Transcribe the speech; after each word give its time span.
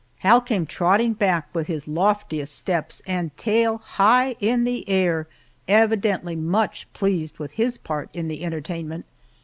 Hal 0.21 0.41
came 0.41 0.65
trotting 0.65 1.13
back 1.13 1.53
with 1.53 1.67
his 1.67 1.87
loftiest 1.87 2.55
steps 2.57 3.03
and 3.05 3.37
tail 3.37 3.77
high 3.77 4.31
in 4.39 4.63
the 4.63 4.89
air, 4.89 5.27
evidently 5.67 6.35
much 6.35 6.91
pleased 6.91 7.37
with 7.37 7.51
his 7.51 7.77
part 7.77 8.09
in 8.11 8.27
the 8.27 8.43
entertainment. 8.43 9.05